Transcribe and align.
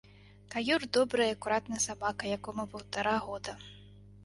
Каюр 0.53 0.85
добры 0.97 1.21
і 1.27 1.35
акуратны 1.35 1.77
сабака, 1.87 2.23
якому 2.39 2.67
паўтара 2.75 3.17
года. 3.29 3.59